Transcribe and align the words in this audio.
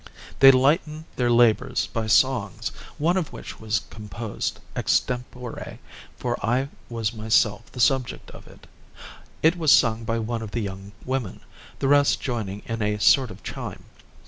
They 0.39 0.49
lightened 0.51 1.05
their 1.15 1.29
labors 1.29 1.85
by 1.85 2.07
songs, 2.07 2.69
one 2.97 3.17
of 3.17 3.31
which 3.31 3.59
was 3.59 3.83
composed 3.91 4.59
extempore, 4.75 5.77
for 6.17 6.43
I 6.43 6.69
was 6.89 7.13
myself 7.13 7.71
the 7.71 7.79
subject 7.79 8.31
of 8.31 8.47
it. 8.47 8.65
It 9.43 9.57
was 9.59 9.71
sung 9.71 10.03
by 10.03 10.17
one 10.17 10.41
of 10.41 10.49
the 10.49 10.61
young 10.61 10.93
women, 11.05 11.41
the 11.77 11.87
rest 11.87 12.19
joining 12.19 12.63
in 12.65 12.81
a 12.81 12.97
sort 12.99 13.29
of 13.29 13.43
chime. 13.43 13.83